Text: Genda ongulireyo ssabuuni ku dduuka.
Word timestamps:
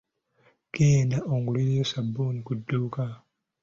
Genda 0.75 1.17
ongulireyo 1.33 1.83
ssabuuni 1.87 2.39
ku 2.47 2.53
dduuka. 2.59 3.05